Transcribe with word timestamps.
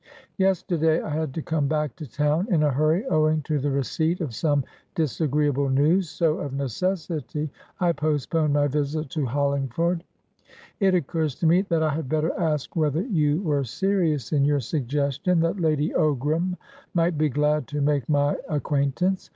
"Yesterday 0.39 0.99
I 0.99 1.11
had 1.11 1.31
to 1.35 1.43
come 1.43 1.67
back 1.67 1.95
to 1.97 2.07
town 2.09 2.51
in 2.51 2.63
a 2.63 2.71
hurry, 2.71 3.05
owing 3.05 3.43
to 3.43 3.59
the 3.59 3.69
receipt 3.69 4.19
of 4.19 4.33
some 4.33 4.63
disagreeable 4.95 5.69
news, 5.69 6.09
so 6.09 6.39
of 6.39 6.53
necessity 6.53 7.51
I 7.79 7.91
postponed 7.91 8.53
my 8.53 8.65
visit 8.65 9.11
to 9.11 9.27
Hollingford. 9.27 10.03
It 10.79 10.95
occurs 10.95 11.35
to 11.35 11.45
me 11.45 11.61
that 11.69 11.83
I 11.83 11.89
had 11.93 12.09
better 12.09 12.31
ask 12.39 12.75
whether 12.75 13.03
you 13.03 13.43
were 13.43 13.63
serious 13.63 14.31
in 14.33 14.43
your 14.43 14.59
suggestion 14.59 15.39
that 15.41 15.59
Lady 15.59 15.91
Ogram 15.91 16.57
might 16.95 17.15
be 17.15 17.29
glad 17.29 17.67
to 17.67 17.79
make 17.79 18.09
my 18.09 18.37
acquaintance. 18.49 19.29